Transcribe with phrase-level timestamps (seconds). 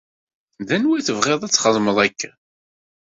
[0.67, 2.33] D wanwa tebɣiḍ ad txedmeḍ akken?